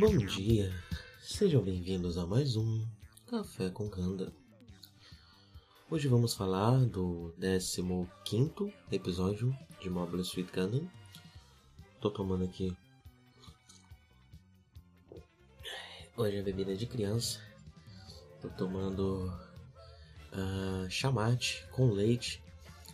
[0.00, 0.72] Bom dia,
[1.20, 2.86] sejam bem-vindos a mais um
[3.26, 4.32] Café com Kanda.
[5.90, 7.34] Hoje vamos falar do
[8.24, 10.90] 15 episódio de Mobile Suit Gundam.
[12.00, 12.74] Tô tomando aqui
[16.16, 17.38] hoje é bebida de criança.
[18.40, 19.30] Tô tomando
[20.32, 22.42] uh, chamate com leite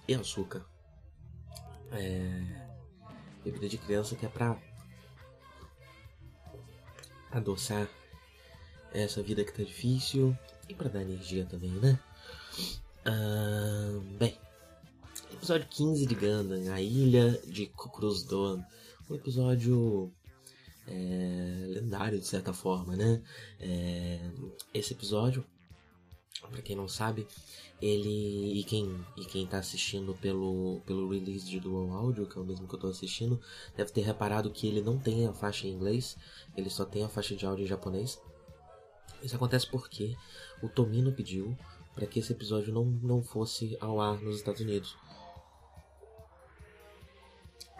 [0.09, 0.66] e açúcar.
[1.92, 2.66] É
[3.45, 4.61] bebida de criança que é pra
[7.36, 7.88] adoçar
[8.92, 10.36] essa vida que tá difícil
[10.68, 11.98] e para dar energia também, né?
[13.06, 14.36] Uh, bem,
[15.33, 18.64] episódio 15 de Gundam, a ilha de Kukrusdoan.
[19.08, 20.12] Um episódio
[20.88, 23.22] é, lendário de certa forma, né?
[23.61, 24.30] É,
[24.74, 25.44] esse episódio,
[26.47, 27.27] para quem não sabe,
[27.80, 32.41] ele e quem e quem tá assistindo pelo pelo release de Dual Audio, que é
[32.41, 33.41] o mesmo que eu tô assistindo,
[33.77, 36.17] deve ter reparado que ele não tem a faixa em inglês,
[36.56, 38.20] ele só tem a faixa de áudio em japonês.
[39.22, 40.17] Isso acontece porque
[40.62, 41.56] o Tomino pediu
[41.94, 44.97] para que esse episódio não, não fosse ao ar nos Estados Unidos.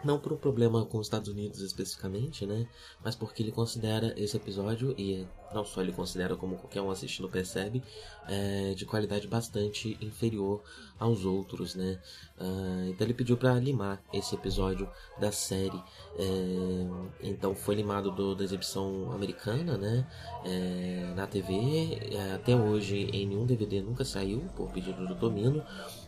[0.03, 2.67] Não por um problema com os Estados Unidos especificamente, né?
[3.03, 7.27] Mas porque ele considera esse episódio, e não só ele considera, como qualquer um assistindo
[7.27, 7.83] percebe,
[8.27, 10.61] é, de qualidade bastante inferior
[10.99, 11.99] aos outros, né?
[12.39, 14.87] Uh, então ele pediu para limar esse episódio
[15.19, 15.81] da série.
[16.15, 20.07] É, então foi limado do, da exibição americana, né?
[20.45, 21.99] É, na TV.
[22.11, 25.63] É, até hoje em nenhum DVD nunca saiu, por pedido do Domino.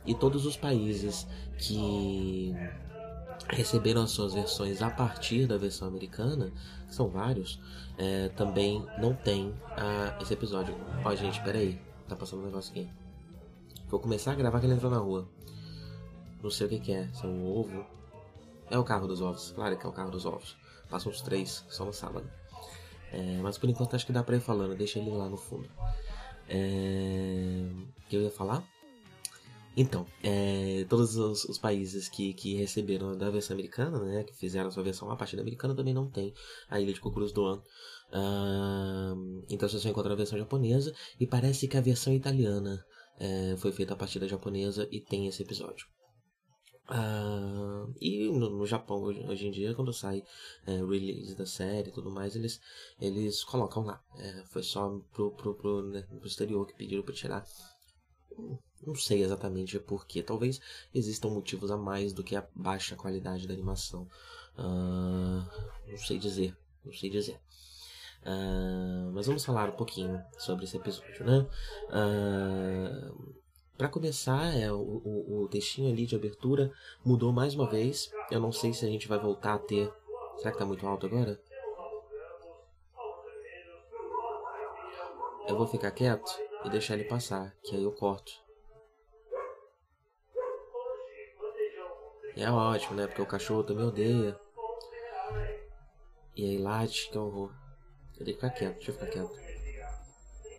[0.05, 2.53] E todos os países que
[3.52, 6.52] receberam as suas versões a partir da versão americana,
[6.87, 7.60] que são vários,
[7.98, 10.76] é, também não tem a, esse episódio.
[11.04, 12.89] Ó, gente, peraí, tá passando um negócio aqui.
[13.88, 15.27] Vou começar a gravar que ele entrou na rua.
[16.42, 17.86] Não sei o que, que é, se é um ovo.
[18.70, 20.55] É o carro dos ovos, claro que é o carro dos ovos.
[20.89, 22.30] Passam uns três, só no sábado.
[23.11, 25.67] É, mas por enquanto acho que dá pra ir falando, deixa ele lá no fundo.
[26.48, 27.67] É...
[28.08, 28.64] Que eu ia falar?
[29.81, 34.69] Então, é, todos os, os, países que, que receberam da versão americana, né, que fizeram
[34.69, 36.33] sua versão a partir da americana, também não tem
[36.69, 37.63] a Ilha de Cucuruz do Ano.
[38.09, 42.85] Uh, então você só encontra a versão japonesa e parece que a versão italiana
[43.17, 45.87] é, foi feita a partir da japonesa e tem esse episódio.
[46.89, 50.23] Uh, e no, no, Japão hoje, em dia quando sai
[50.67, 52.59] é, release da série e tudo mais eles
[52.99, 57.13] eles colocam lá é, foi só pro, pro, pro, né, pro exterior que pediram para
[57.13, 57.45] tirar
[58.85, 60.23] não sei exatamente porquê.
[60.23, 60.59] Talvez
[60.93, 64.07] existam motivos a mais do que a baixa qualidade da animação.
[64.57, 65.45] Uh,
[65.87, 66.55] não sei dizer.
[66.83, 67.39] Não sei dizer.
[68.21, 71.47] Uh, mas vamos falar um pouquinho sobre esse episódio, né?
[71.89, 73.39] Uh,
[73.77, 76.69] para começar, é, o, o, o, textinho ali de abertura
[77.03, 78.11] mudou mais uma vez.
[78.29, 79.89] Eu não sei se a gente vai voltar a ter.
[80.37, 81.41] Será que tá muito alto agora?
[85.47, 86.29] Eu vou ficar quieto
[86.65, 88.48] e deixar ele passar, que aí eu corto.
[92.35, 93.07] É ótimo, né?
[93.07, 94.39] Porque o cachorro também odeia.
[96.35, 97.51] E aí late, que horror.
[98.17, 99.49] Eu tenho que ficar quieto, deixa eu ficar quieto.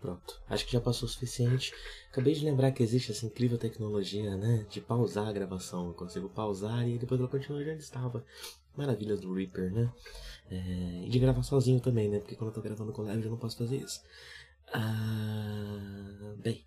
[0.01, 0.41] Pronto.
[0.49, 1.73] Acho que já passou o suficiente.
[2.11, 4.65] Acabei de lembrar que existe essa incrível tecnologia, né?
[4.67, 5.87] De pausar a gravação.
[5.87, 8.25] Eu consigo pausar e depois ela continua onde estava.
[8.75, 9.93] Maravilhas do Reaper, né?
[10.49, 11.05] É...
[11.05, 12.19] E de gravar sozinho também, né?
[12.19, 14.01] Porque quando eu tô gravando com live eu não posso fazer isso.
[14.73, 16.33] Ah...
[16.37, 16.65] Bem.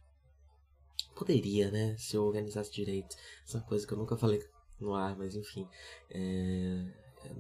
[1.17, 1.97] Poderia, né?
[1.99, 3.17] Se eu organizasse direito.
[3.45, 4.45] Essa coisa que eu nunca falei
[4.81, 5.69] no ar, mas enfim.
[6.11, 6.85] É,
[7.25, 7.31] é,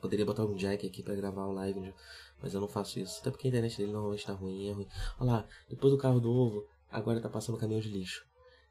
[0.00, 1.94] poderia botar um jack aqui para gravar o live,
[2.40, 3.20] mas eu não faço isso.
[3.20, 4.88] Até porque a internet dele normalmente tá ruim, é ruim.
[5.18, 8.26] Olha lá, depois do carro do ovo, agora tá passando caminhão de lixo.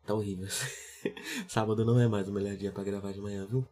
[0.06, 0.48] Tá horrível.
[1.48, 3.68] Sábado não é mais o melhor dia para gravar de manhã, viu?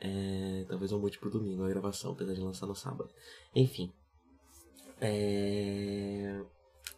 [0.00, 3.10] É, talvez eu mude pro domingo a gravação, apesar de lançar no sábado.
[3.54, 3.92] Enfim.
[5.00, 6.42] É...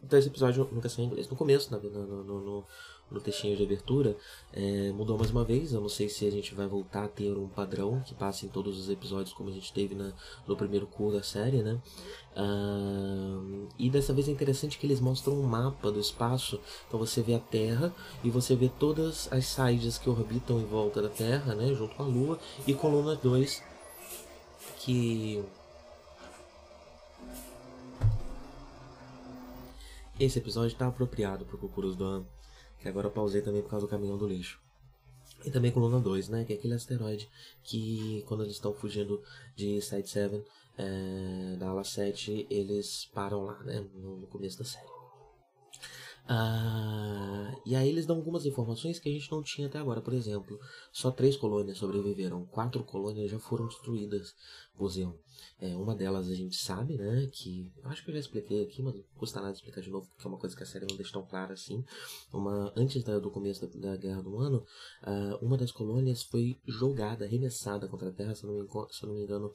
[0.03, 1.29] Então esse episódio nunca saiu em inglês.
[1.29, 2.63] No começo, no, no, no,
[3.09, 4.17] no textinho de abertura,
[4.51, 5.71] é, mudou mais uma vez.
[5.71, 8.49] Eu não sei se a gente vai voltar a ter um padrão que passe em
[8.49, 10.11] todos os episódios como a gente teve na,
[10.47, 11.79] no primeiro curso da série, né?
[12.35, 16.59] Uh, e dessa vez é interessante que eles mostram um mapa do espaço.
[16.87, 21.01] Então você vê a Terra e você vê todas as sides que orbitam em volta
[21.01, 21.73] da Terra, né?
[21.73, 23.63] Junto com a Lua e coluna 2
[24.79, 25.43] que
[30.23, 32.27] esse episódio está apropriado para o Cucurus do ano
[32.83, 34.61] que agora eu pausei também por causa do caminhão do lixo.
[35.45, 36.43] E também com Luna 2, né?
[36.43, 37.29] Que é aquele asteroide
[37.63, 39.23] que quando eles estão fugindo
[39.55, 40.43] de Side 7,
[40.77, 43.85] é, da ala 7, eles param lá, né?
[43.95, 44.91] No, começo da série.
[46.25, 46.82] Uh,
[47.73, 49.99] e aí eles dão algumas informações que a gente não tinha até agora.
[49.99, 50.59] Por exemplo,
[50.91, 54.35] só três colônias sobreviveram, quatro colônias já foram destruídas
[54.87, 55.13] Zeon.
[55.59, 57.27] É, uma delas a gente sabe, né?
[57.33, 60.23] Que acho que eu já expliquei aqui, mas não custa nada explicar de novo, porque
[60.23, 61.83] é uma coisa que a série não deixa tão clara assim.
[62.31, 64.63] Uma, antes da, do começo da, da Guerra do Ano,
[65.01, 69.03] uh, uma das colônias foi jogada, arremessada contra a Terra, se eu não me, se
[69.03, 69.51] não me engano,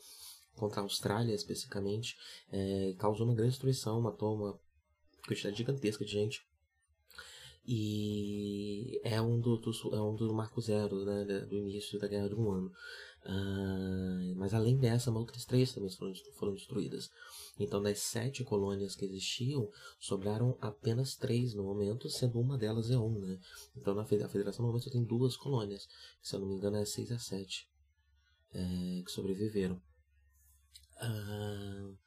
[0.56, 2.16] contra a Austrália especificamente.
[2.50, 4.58] É, causou uma grande destruição, matou uma
[5.24, 6.47] quantidade gigantesca de gente.
[7.70, 12.30] E é um do, do, é um do marco zero, né, do início da Guerra
[12.30, 12.72] de um Ano.
[13.26, 17.10] Uh, mas além dessa, outras três também foram, foram destruídas.
[17.60, 19.70] Então, das sete colônias que existiam,
[20.00, 23.38] sobraram apenas três no momento, sendo uma delas Eon, né?
[23.76, 25.86] Então, na Federação no momento só tem duas colônias,
[26.22, 27.68] se eu não me engano é seis a sete
[28.54, 29.78] é, que sobreviveram.
[31.02, 31.98] Uh,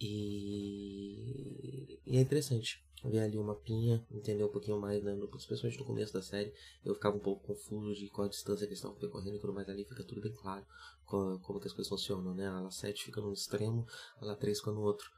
[0.00, 5.14] e, e é interessante ver ali o mapinha, entender um pouquinho mais, né?
[5.30, 6.52] Principalmente no começo da série,
[6.84, 9.52] eu ficava um pouco confuso de qual a distância que eles estavam percorrendo e tudo
[9.52, 10.64] mais ali, fica tudo bem claro
[11.04, 12.46] como, como que as coisas funcionam, né?
[12.46, 13.86] A ala 7 fica num extremo,
[14.16, 15.10] a ala 3 fica no outro.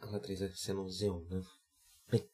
[0.00, 1.42] A ala 3 é sendo um Zeon, né?
[2.10, 2.28] Bem,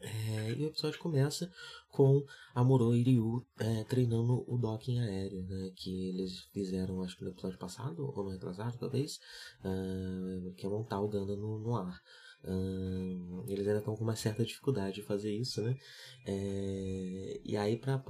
[0.00, 1.50] é, e o episódio começa
[1.88, 2.24] com
[2.54, 5.72] Amuro e Ryu é, treinando o docking aéreo, né?
[5.76, 9.18] Que eles fizeram, acho que no episódio passado, ou no retrasado, talvez,
[9.64, 12.00] uh, que é montar o Ganda no, no ar.
[12.44, 15.76] Uh, eles ainda estão com uma certa dificuldade de fazer isso, né?
[16.24, 18.02] É, e aí, pra,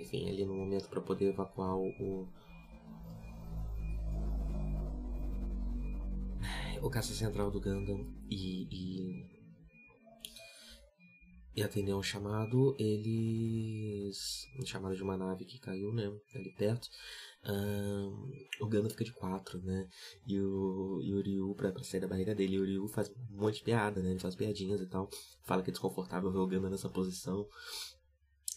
[0.00, 2.28] enfim, ali no momento para poder evacuar o, o,
[6.82, 9.26] o caça central do Gundam e, e,
[11.56, 14.46] e atender um chamado, eles.
[14.58, 16.12] Um chamado de uma nave que caiu, né?
[16.34, 16.88] Ali perto.
[18.60, 19.88] O Ganda fica de quatro, né?
[20.26, 23.40] E o, e o Ryu, pra, pra sair da barreira dele, o Ryu faz um
[23.40, 24.10] monte de piada, né?
[24.10, 25.08] Ele faz piadinhas e tal.
[25.42, 27.48] Fala que é desconfortável ver o Ganda nessa posição.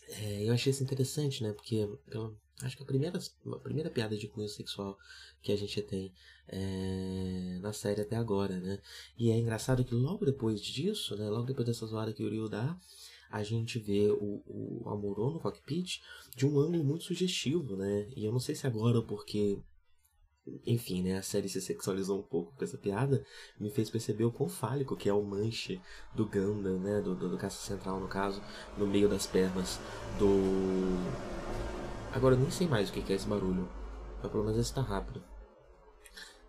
[0.08, 1.52] É, eu achei isso interessante, né?
[1.54, 3.20] Porque pelo, acho que a primeira,
[3.54, 4.98] a primeira piada de cunho sexual
[5.42, 6.14] que a gente tem
[6.48, 8.80] é, na série até agora, né?
[9.18, 11.30] E é engraçado que logo depois disso, né?
[11.30, 12.80] Logo depois dessa zoada que o Ryu dá,
[13.36, 16.02] a gente vê o, o Amorô no cockpit
[16.38, 18.08] de um ângulo muito sugestivo, né?
[18.16, 19.60] E eu não sei se agora porque
[20.66, 23.26] enfim, né, a série se sexualizou um pouco com essa piada,
[23.60, 25.82] me fez perceber o quão fálico que é o manche
[26.14, 28.42] do Ganda, né, do, do, do caça central no caso,
[28.78, 29.80] no meio das pernas
[30.18, 30.28] do...
[32.14, 33.68] Agora eu nem sei mais o que é esse barulho,
[34.22, 35.22] mas pelo menos esse tá rápido.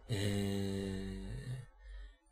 [0.08, 1.66] É...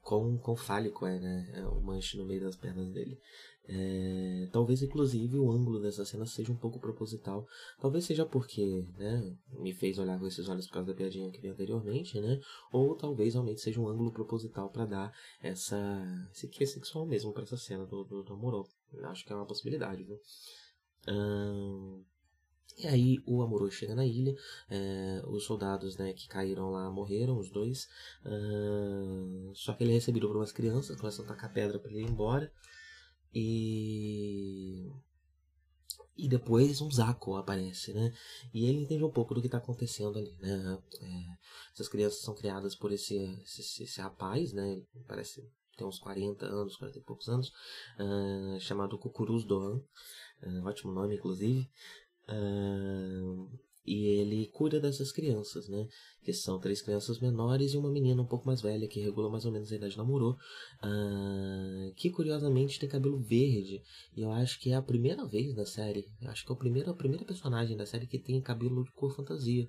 [0.02, 3.18] Quão, quão fálico é, né, é o manche no meio das pernas dele.
[3.66, 7.46] É, talvez, inclusive, o ângulo dessa cena seja um pouco proposital.
[7.80, 11.40] Talvez seja porque, né, me fez olhar com esses olhos por causa da piadinha que
[11.40, 12.40] vi anteriormente, né?
[12.72, 17.32] Ou talvez realmente seja um ângulo proposital para dar essa esse que é sexual mesmo
[17.32, 18.68] para essa cena do, do, do Amorô.
[19.04, 20.18] Acho que é uma possibilidade, viu?
[22.76, 24.34] E aí o Amorô chega na ilha,
[24.68, 27.88] é, os soldados né, que caíram lá morreram, os dois.
[29.54, 32.10] só que ele é recebido por umas crianças, começam a tacar pedra para ele ir
[32.10, 32.52] embora.
[33.34, 34.90] E
[36.16, 38.12] e depois um Zaco aparece, né?
[38.52, 40.78] E ele entende um pouco do que está acontecendo ali, né?
[41.00, 41.36] É,
[41.72, 44.80] essas crianças são criadas por esse, esse, esse rapaz, né?
[45.08, 45.44] Parece
[45.76, 47.52] ter uns 40 anos, 40 e poucos anos,
[47.98, 49.82] uh, chamado Cucuruz Doan,
[50.42, 51.68] uh, ótimo nome, inclusive.
[52.28, 53.50] Uh,
[53.86, 55.86] e ele cuida dessas crianças, né?
[56.22, 59.44] Que são três crianças menores e uma menina um pouco mais velha, que regula mais
[59.44, 63.82] ou menos a idade namorou, uh, que curiosamente tem cabelo verde.
[64.16, 66.90] E eu acho que é a primeira vez na série, acho que é o primeiro,
[66.90, 69.68] a primeira personagem da série que tem cabelo de cor fantasia.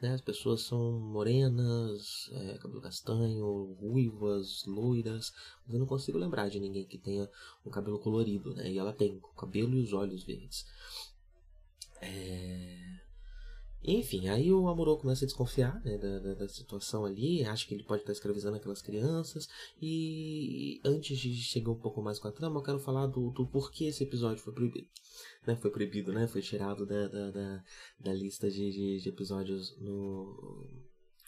[0.00, 0.14] Né?
[0.14, 5.30] As pessoas são morenas, é, cabelo castanho, ruivas, loiras,
[5.64, 7.30] mas eu não consigo lembrar de ninguém que tenha
[7.64, 8.68] um cabelo colorido, né?
[8.68, 10.66] E ela tem o cabelo e os olhos verdes.
[12.00, 12.81] É...
[13.84, 17.74] Enfim, aí o Amorô começa a desconfiar né, da, da, da, situação ali, acha que
[17.74, 19.48] ele pode estar escravizando aquelas crianças.
[19.80, 23.44] E antes de chegar um pouco mais com a trama, eu quero falar do, do
[23.44, 24.86] porquê esse episódio foi proibido.
[25.44, 26.28] Né, foi proibido, né?
[26.28, 27.64] Foi tirado da, da, da,
[27.98, 30.64] da lista de, de, de, episódios no,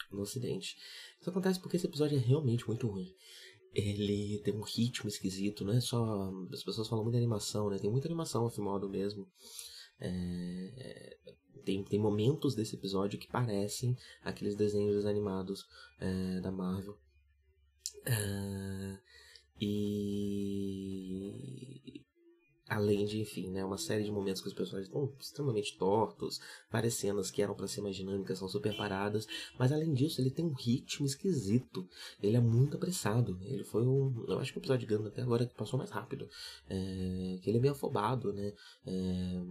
[0.09, 0.77] no ocidente.
[1.19, 3.13] Isso acontece porque esse episódio é realmente muito ruim.
[3.73, 6.31] Ele tem um ritmo esquisito, não é só.
[6.53, 7.77] As pessoas falam muito de animação, né?
[7.77, 9.27] Tem muita animação, modo mesmo.
[9.99, 11.17] É,
[11.63, 15.65] tem, tem momentos desse episódio que parecem aqueles desenhos animados
[15.99, 16.97] é, da Marvel.
[18.05, 18.99] É,
[19.59, 20.05] e
[22.67, 26.39] além de, enfim, né, uma série de momentos que os personagens estão extremamente tortos,
[26.71, 30.31] várias cenas que eram para ser mais dinâmicas são super paradas, mas além disso ele
[30.31, 31.87] tem um ritmo esquisito,
[32.21, 35.21] ele é muito apressado, ele foi um, eu acho que o episódio de Gundam até
[35.21, 36.27] agora passou mais rápido,
[36.67, 38.51] é, que ele é meio afobado, né,
[38.85, 39.41] é,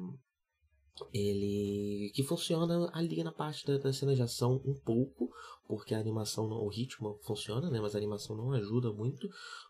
[1.13, 5.31] ele que funciona ali na parte da, da, cena de ação um pouco,
[5.67, 9.29] porque a animação, o ritmo funciona, né, mas a animação não ajuda muito,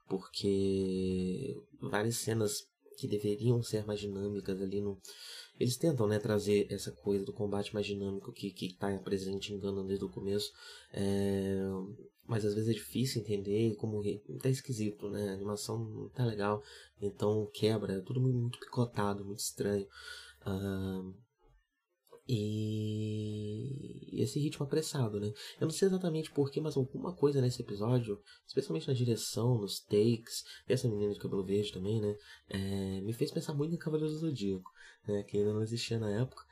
[0.09, 4.99] porque várias cenas que deveriam ser mais dinâmicas ali no
[5.59, 9.59] eles tentam né trazer essa coisa do combate mais dinâmico que que está presente em
[9.59, 10.53] Gundam desde o começo
[10.93, 11.61] é...
[12.25, 14.01] mas às vezes é difícil entender como
[14.41, 16.63] tá esquisito né a animação não tá legal
[17.01, 19.89] então quebra é tudo muito picotado muito estranho
[20.47, 21.25] uh...
[22.27, 25.31] E esse ritmo apressado, né?
[25.61, 30.43] Eu não sei exatamente porquê, mas alguma coisa nesse episódio, especialmente na direção, nos takes,
[30.67, 32.17] essa menina de cabelo verde também, né?
[32.49, 34.71] É, me fez pensar muito em Cavaleiros do Zodíaco,
[35.07, 35.23] né?
[35.25, 36.43] Que ainda não existia na época.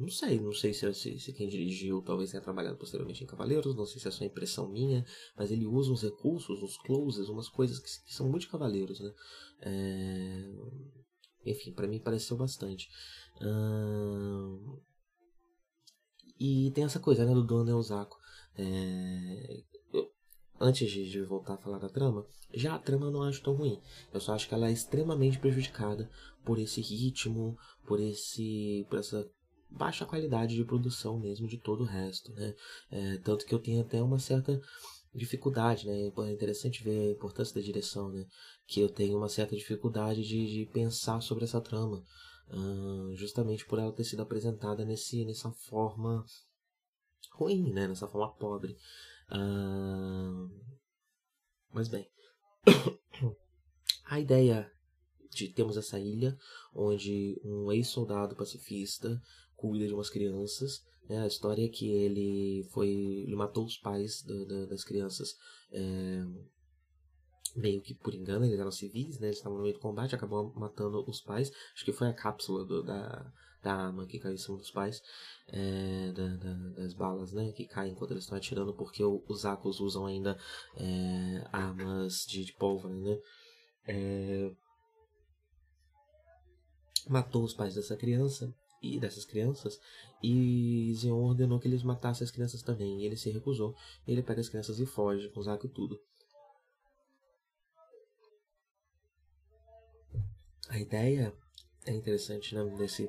[0.00, 3.74] Não sei, não sei se, se, se, quem dirigiu talvez tenha trabalhado posteriormente em Cavaleiros,
[3.74, 5.04] não sei se é só impressão minha,
[5.36, 9.00] mas ele usa uns recursos, uns closes, umas coisas que, que são muito de Cavaleiros,
[9.00, 9.12] né?
[9.62, 10.52] É,
[11.44, 12.88] enfim, para mim pareceu bastante.
[16.38, 18.18] E tem essa coisa, né, do Don Neusako.
[18.56, 19.62] É...
[19.92, 20.10] Eu,
[20.58, 23.54] antes de, de, voltar a falar da trama, já a trama eu não acho tão
[23.54, 23.80] ruim.
[24.12, 26.10] Eu só acho que ela é extremamente prejudicada
[26.44, 29.28] por esse ritmo, por esse, por essa
[29.70, 32.54] baixa qualidade de produção mesmo de todo o resto, né?
[32.90, 34.60] É, tanto que eu tenho até uma certa
[35.12, 36.02] dificuldade, né?
[36.06, 38.24] É interessante ver a importância da direção, né?
[38.66, 42.04] Que eu tenho uma certa dificuldade de, de pensar sobre essa trama,
[42.48, 46.24] uh, justamente por ela ter sido apresentada nesse, nessa forma
[47.32, 47.88] ruim, né?
[47.88, 48.76] Nessa forma pobre.
[49.30, 50.48] Uh,
[51.72, 52.08] mas bem,
[54.06, 54.70] a ideia
[55.30, 56.36] de termos essa ilha
[56.74, 59.20] onde um ex-soldado pacifista
[59.60, 62.88] cuida de umas crianças é, a história é que ele foi.
[62.88, 65.36] ele matou os pais da, da, das crianças.
[65.72, 66.24] É,
[67.56, 69.26] meio que por engano, eles eram civis, né?
[69.26, 71.50] Eles estavam no meio do combate, acabou matando os pais.
[71.74, 75.02] Acho que foi a cápsula do, da, da arma que caiu em cima dos pais,
[75.48, 77.50] é, da, da, das balas, né?
[77.50, 80.38] Que caem enquanto eles estão atirando, porque o, os Akos usam ainda
[80.76, 83.18] é, armas de, de pólvora, né?
[83.88, 84.52] É,
[87.08, 89.78] matou os pais dessa criança e dessas crianças
[90.22, 93.00] e Zeon ordenou que eles matassem as crianças também.
[93.00, 93.74] E ele se recusou.
[94.06, 96.00] Ele pega as crianças e foge com Zaku e tudo.
[100.68, 101.34] A ideia
[101.86, 103.08] é interessante né, desse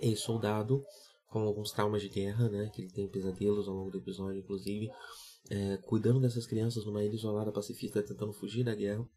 [0.00, 0.84] ex-soldado
[1.28, 2.70] com alguns traumas de guerra, né?
[2.74, 4.90] Que ele tem pesadelos ao longo do episódio, inclusive.
[5.48, 9.08] É, cuidando dessas crianças numa ilha isolada pacifista, tentando fugir da guerra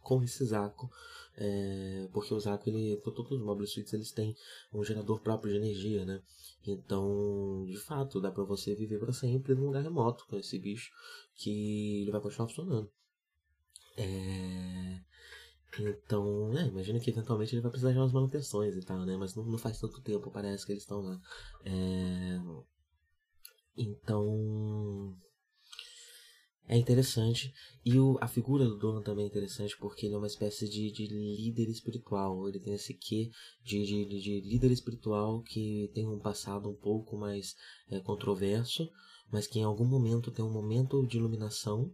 [0.00, 0.90] com esse Zaco
[1.36, 4.36] é, porque o Zaco, ele, todos os Mobile Suites eles têm
[4.72, 6.22] um gerador próprio de energia, né?
[6.66, 10.92] Então, de fato, dá para você viver para sempre num lugar remoto com esse bicho
[11.34, 12.90] que ele vai continuar funcionando.
[13.96, 15.00] É...
[15.80, 19.16] Então, é, imagina que eventualmente ele vai precisar de umas manutenções e tal, né?
[19.16, 21.20] Mas não, não faz tanto tempo, parece que eles estão lá.
[21.64, 22.38] É...
[23.74, 25.16] Então,
[26.72, 27.52] é interessante.
[27.84, 30.90] E o, a figura do dono também é interessante porque ele é uma espécie de,
[30.90, 32.48] de líder espiritual.
[32.48, 33.30] Ele tem esse quê
[33.62, 37.54] de, de, de líder espiritual que tem um passado um pouco mais
[37.90, 38.88] é, controverso,
[39.30, 41.92] mas que em algum momento tem um momento de iluminação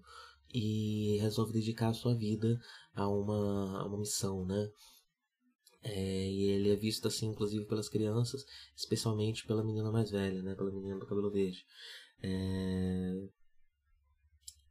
[0.54, 2.56] e resolve dedicar a sua vida
[2.94, 4.70] a uma, a uma missão, né?
[5.82, 8.44] É, e ele é visto assim, inclusive pelas crianças,
[8.76, 10.54] especialmente pela menina mais velha, né?
[10.54, 11.66] Pela menina do cabelo verde.
[12.22, 13.37] É,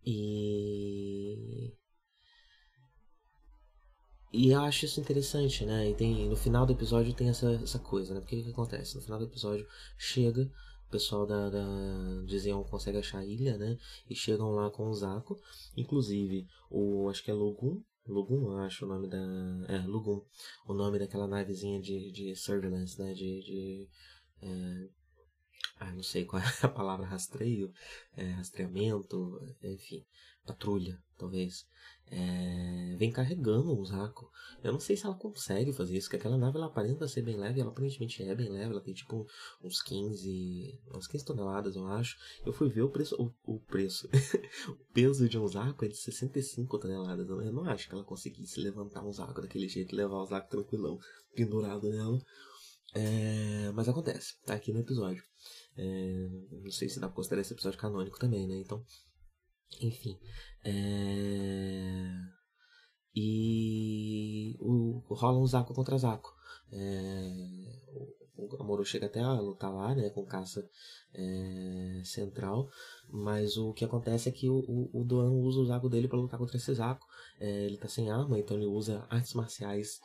[0.10, 1.74] e.
[4.32, 5.90] E eu acho isso interessante, né?
[5.90, 8.22] E tem, no final do episódio tem essa, essa coisa, né?
[8.22, 8.96] Porque o que acontece?
[8.96, 9.66] No final do episódio
[9.98, 10.50] chega,
[10.88, 13.78] o pessoal da, da de consegue achar a ilha, né?
[14.10, 15.38] E chegam lá com o Zaco.
[15.76, 17.10] Inclusive, o.
[17.10, 17.82] acho que é Logun.
[18.08, 19.18] Logun, acho o nome da.
[19.68, 20.22] É, Logun.
[20.68, 23.14] O nome daquela navezinha de, de surveillance, né?
[23.14, 23.42] De.
[23.42, 23.90] de
[24.42, 24.90] é,
[25.80, 27.72] ah, não sei qual é a palavra, rastreio,
[28.16, 30.06] é, rastreamento, enfim,
[30.46, 31.68] patrulha, talvez,
[32.10, 34.32] é, vem carregando um saco.
[34.64, 37.38] Eu não sei se ela consegue fazer isso, porque aquela nave ela aparenta ser bem
[37.38, 39.28] leve, ela aparentemente é bem leve, ela tem tipo
[39.62, 42.18] uns 15, uns 15 toneladas, eu acho.
[42.46, 44.10] Eu fui ver o preço, o, o preço,
[44.70, 47.28] o peso de um saco é de 65 toneladas.
[47.30, 50.98] Eu não acho que ela conseguisse levantar um saco daquele jeito, levar o saco tranquilão,
[51.36, 52.20] pendurado nela.
[52.96, 55.22] É, mas acontece, tá aqui no episódio.
[55.78, 56.30] É,
[56.64, 58.58] não sei se dá pra considerar esse episódio canônico também, né?
[58.58, 58.84] Então,
[59.82, 60.18] enfim.
[60.64, 62.12] É...
[63.16, 66.36] E o, rola um Zaco contra Zaco.
[66.72, 67.88] É,
[68.38, 70.70] o Amuro chega até a lutar lá, né, com caça
[71.14, 72.70] é, central,
[73.10, 76.20] mas o que acontece é que o, o, o Doan usa o Zaco dele para
[76.20, 77.06] lutar contra esse Zaco.
[77.40, 80.00] É, ele tá sem arma, então ele usa artes marciais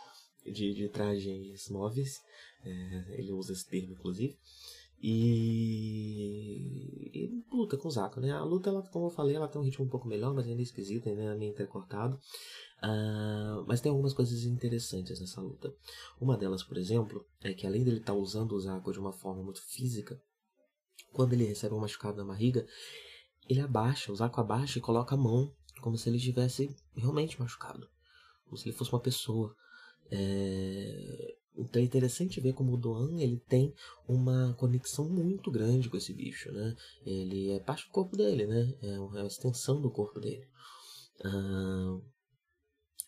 [0.45, 2.21] de, de trajes móveis,
[2.65, 4.39] é, ele usa esse termo inclusive,
[5.03, 6.71] e,
[7.13, 8.31] e luta com o Zaco, né?
[8.31, 10.61] A luta, ela, como eu falei, ela tem um ritmo um pouco melhor, mas ainda
[10.61, 12.17] é esquisita, ainda é meio entrecortado.
[12.83, 15.75] Uh, mas tem algumas coisas interessantes nessa luta.
[16.21, 19.13] Uma delas, por exemplo, é que além dele estar tá usando o Zaco de uma
[19.13, 20.21] forma muito física,
[21.13, 22.65] quando ele recebe um machucado na barriga,
[23.49, 27.89] ele abaixa, o Zaco abaixa e coloca a mão como se ele estivesse realmente machucado,
[28.45, 29.55] como se ele fosse uma pessoa.
[30.11, 31.32] É...
[31.63, 33.75] Então é interessante ver como o Doan ele tem
[34.09, 36.75] uma conexão muito grande com esse bicho, né?
[37.05, 38.75] Ele é parte do corpo dele, né?
[38.83, 40.47] É uma extensão do corpo dele.
[41.25, 42.03] Uh,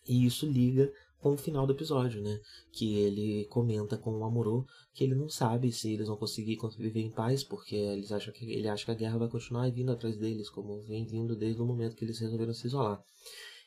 [0.07, 2.39] e isso liga com o final do episódio, né?
[2.71, 7.01] Que ele comenta com o Amorô que ele não sabe se eles vão conseguir viver
[7.01, 10.19] em paz, porque eles acham que, ele acha que a guerra vai continuar vindo atrás
[10.19, 13.03] deles, como vem vindo desde o momento que eles resolveram se isolar.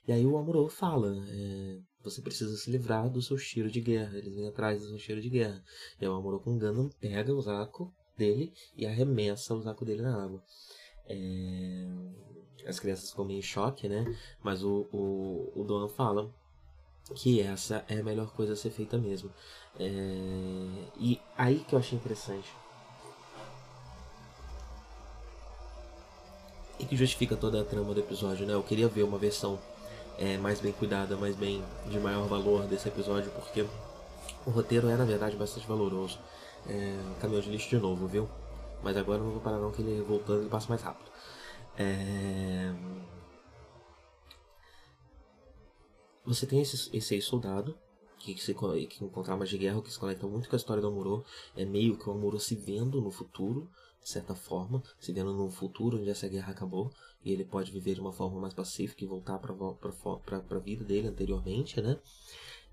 [0.08, 4.18] E aí o Amorô fala, é, você precisa se livrar do seu cheiro de guerra.
[4.18, 5.63] Eles vêm atrás do seu cheiro de guerra.
[6.00, 10.24] E o Amorô com Gundam pega o Zaco dele e arremessa o Zaco dele na
[10.24, 10.44] água.
[11.06, 11.88] É,
[12.68, 14.06] as crianças ficam meio em choque, né?
[14.42, 16.34] Mas o, o, o Doan fala
[17.16, 19.32] que essa é a melhor coisa a ser feita mesmo.
[19.80, 19.86] É...
[20.98, 22.51] E aí que eu achei interessante.
[26.80, 28.54] E que justifica toda a trama do episódio, né?
[28.54, 29.60] Eu queria ver uma versão
[30.17, 33.65] é, mais bem cuidada, mais bem de maior valor desse episódio, porque
[34.45, 36.19] o roteiro é na verdade bastante valoroso.
[36.67, 38.27] É, caminhão de lixo de novo, viu?
[38.83, 41.09] Mas agora não vou parar não que ele voltando ele passa mais rápido.
[41.77, 42.74] É...
[46.25, 47.77] Você tem esse, esse ex-soldado
[48.19, 50.88] que, se, que encontra armas de guerra, que se conecta muito com a história do
[50.88, 51.23] Amuro.
[51.56, 53.69] É meio que o Amuro se vendo no futuro,
[54.01, 56.91] de certa forma, se vendo no futuro onde essa guerra acabou.
[57.23, 59.53] E ele pode viver de uma forma mais pacífica e voltar para
[60.38, 61.99] a vida dele anteriormente, né?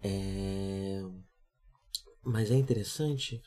[0.03, 1.03] É...
[2.23, 3.41] Mas é interessante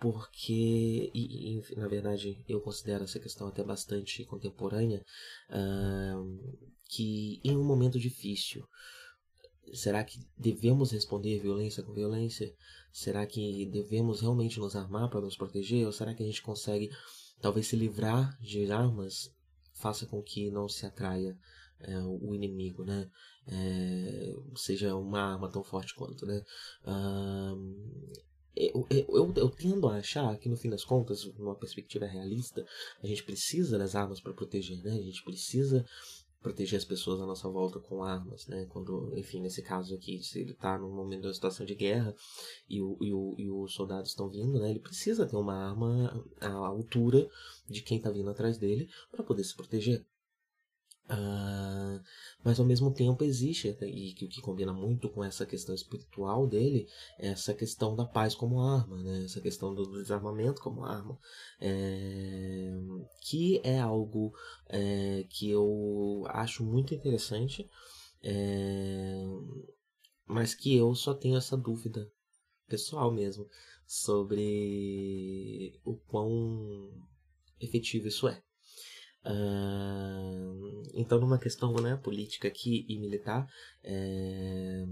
[0.00, 5.04] porque, e, e, na verdade eu considero essa questão até bastante contemporânea,
[5.50, 8.66] uh, que em um momento difícil,
[9.72, 12.54] Será que devemos responder violência com violência?
[12.92, 15.86] Será que devemos realmente nos armar para nos proteger?
[15.86, 16.90] Ou será que a gente consegue,
[17.40, 19.33] talvez, se livrar de armas,
[19.74, 21.36] faça com que não se atraia
[21.80, 23.10] é, o inimigo, né?
[23.46, 26.42] É, seja uma arma tão forte quanto, né?
[28.56, 32.64] eu, eu, eu, tendo a achar que no fim das contas, numa perspectiva realista,
[33.02, 34.92] a gente precisa das armas para proteger, né?
[34.92, 35.84] A gente precisa
[36.44, 38.66] proteger as pessoas à nossa volta com armas, né?
[38.68, 42.14] Quando, enfim, nesse caso aqui, se ele está num momento de uma situação de guerra
[42.68, 44.68] e, o, e, o, e os soldados estão vindo, né?
[44.68, 47.26] Ele precisa ter uma arma à altura
[47.66, 50.04] de quem está vindo atrás dele para poder se proteger.
[51.06, 52.02] Uh,
[52.42, 56.46] mas ao mesmo tempo existe, e que o que combina muito com essa questão espiritual
[56.46, 56.88] dele,
[57.18, 59.24] é essa questão da paz como arma, né?
[59.24, 61.18] essa questão do desarmamento como arma,
[61.60, 62.70] é,
[63.20, 64.32] que é algo
[64.68, 67.68] é, que eu acho muito interessante,
[68.22, 69.24] é,
[70.26, 72.10] mas que eu só tenho essa dúvida
[72.66, 73.46] pessoal mesmo
[73.86, 76.90] sobre o quão
[77.60, 78.42] efetivo isso é.
[80.94, 83.48] Então, numa questão né, política aqui e militar,
[83.82, 84.86] é...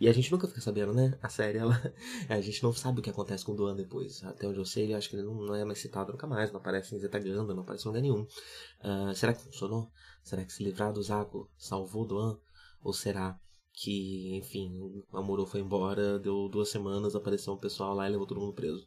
[0.00, 1.18] e a gente nunca fica sabendo, né?
[1.22, 1.74] A série, ela...
[2.28, 4.22] a gente não sabe o que acontece com o Duan depois.
[4.24, 6.58] Até onde eu sei, eu acho que ele não, é mais citado nunca mais, não
[6.58, 8.22] aparece em Zetaganda, não aparece em lugar nenhum.
[8.82, 9.90] Uh, será que funcionou?
[10.22, 12.38] Será que se livrar do Zago salvou Duan?
[12.82, 13.38] Ou será
[13.72, 14.78] que, enfim,
[15.12, 18.54] o Amorô foi embora, deu duas semanas, apareceu um pessoal lá e levou todo mundo
[18.54, 18.86] preso?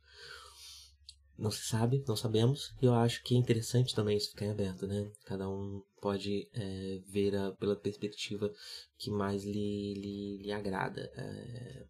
[1.38, 2.74] Não se sabe, não sabemos.
[2.82, 5.12] E eu acho que é interessante também isso ficar em aberto, né?
[5.26, 8.52] Cada um pode é, ver a, pela perspectiva
[8.98, 11.12] que mais lhe, lhe, lhe agrada.
[11.16, 11.86] É,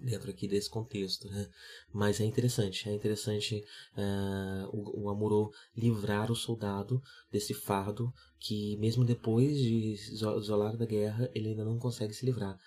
[0.00, 1.48] dentro aqui desse contexto, né?
[1.92, 3.64] Mas é interessante, é interessante
[3.96, 10.84] uh, o, o Amuro livrar o soldado desse fardo que mesmo depois de isolar da
[10.84, 12.58] guerra ele ainda não consegue se livrar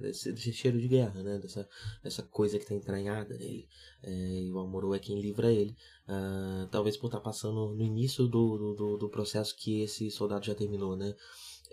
[0.00, 1.38] desse, desse, cheiro de guerra, né?
[1.38, 1.68] Dessa,
[2.02, 3.68] dessa coisa que está entranhada nele.
[4.02, 5.74] É, e o Amorô é quem livra ele.
[6.06, 10.44] Uh, talvez por estar tá passando no início do, do, do, processo que esse soldado
[10.44, 11.14] já terminou, né?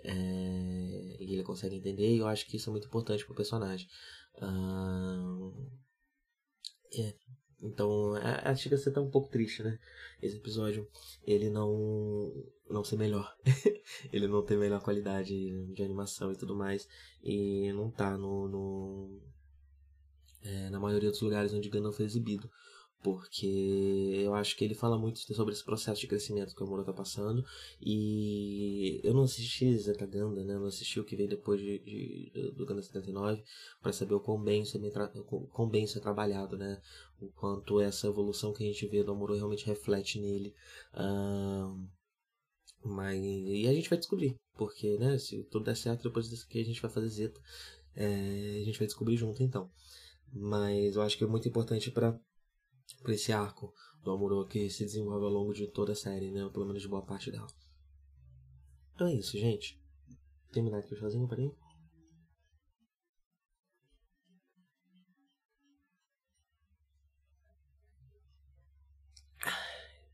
[0.04, 3.88] É, e ele consegue entender, e eu acho que isso é muito importante pro personagem.
[4.36, 5.52] Uh,
[6.94, 7.14] é,
[7.62, 9.78] Então, é, é, chega a ser até um pouco triste, né?
[10.22, 10.88] Esse episódio,
[11.24, 13.34] ele não não ser melhor.
[14.12, 15.34] ele não ter melhor qualidade
[15.72, 16.88] de animação e tudo mais.
[17.22, 19.20] E não tá no, no
[20.42, 22.50] é, na maioria dos lugares onde Gundam foi exibido
[23.06, 26.84] porque eu acho que ele fala muito sobre esse processo de crescimento que o Moro
[26.84, 27.44] tá passando
[27.80, 30.54] e eu não assisti Zeta Ganda, né?
[30.54, 33.44] Eu não assisti o que veio depois de, de do Ganda 79
[33.80, 34.90] para saber o quão bem isso é,
[35.52, 36.82] quão bem isso é trabalhado, né?
[37.20, 40.52] O quanto essa evolução que a gente vê do Amor realmente reflete nele.
[40.92, 41.86] Um,
[42.84, 45.16] mas e a gente vai descobrir, porque, né?
[45.16, 47.40] Se tudo der certo depois disso aqui a gente vai fazer Zeta,
[47.94, 49.70] é, a gente vai descobrir junto então.
[50.32, 52.18] Mas eu acho que é muito importante para
[53.01, 56.47] por esse arco do Amuro que se desenvolve ao longo de toda a série, né?
[56.51, 57.47] Pelo menos de boa parte dela.
[58.93, 59.79] Então é isso, gente.
[60.07, 61.51] Vou terminar aqui o chazinho, peraí.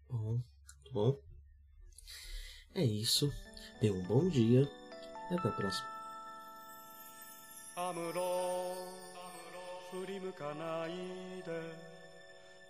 [0.09, 0.41] Bom,
[0.91, 1.21] bom.
[2.73, 3.29] É isso.
[3.79, 4.61] Tenha um bom dia
[5.29, 5.97] e até a próxima.
[9.91, 12.00] 振り向かないで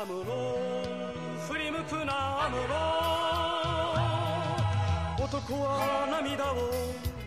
[0.00, 0.06] 振
[1.58, 2.74] り向くなアムロ。
[5.26, 6.56] 男は涙を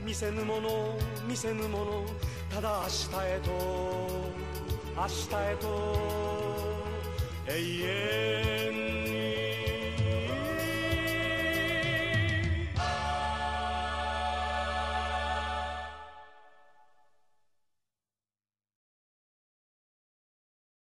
[0.03, 2.03] 見せぬもの見せぬもの。
[2.49, 3.51] ただ明日へと
[4.97, 5.67] 明日へと。
[7.45, 7.51] 永
[8.69, 8.72] 遠